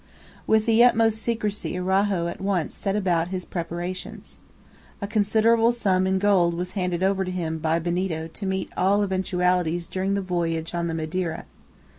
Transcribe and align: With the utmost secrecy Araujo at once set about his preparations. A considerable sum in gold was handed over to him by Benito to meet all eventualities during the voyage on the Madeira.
With 0.47 0.65
the 0.65 0.83
utmost 0.83 1.21
secrecy 1.21 1.77
Araujo 1.77 2.25
at 2.25 2.41
once 2.41 2.73
set 2.73 2.95
about 2.95 3.27
his 3.27 3.45
preparations. 3.45 4.39
A 4.99 5.05
considerable 5.05 5.71
sum 5.71 6.07
in 6.07 6.17
gold 6.17 6.55
was 6.55 6.71
handed 6.71 7.03
over 7.03 7.23
to 7.23 7.29
him 7.29 7.59
by 7.59 7.77
Benito 7.77 8.25
to 8.25 8.45
meet 8.47 8.71
all 8.75 9.03
eventualities 9.03 9.87
during 9.87 10.15
the 10.15 10.21
voyage 10.21 10.73
on 10.73 10.87
the 10.87 10.95
Madeira. 10.95 11.45